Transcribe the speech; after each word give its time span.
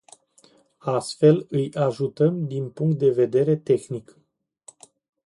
Astfel, 0.85 1.45
îi 1.49 1.73
ajutăm 1.73 2.47
din 2.47 2.69
punct 2.69 2.97
de 2.99 3.09
vedere 3.09 3.55
tehnic. 3.55 4.17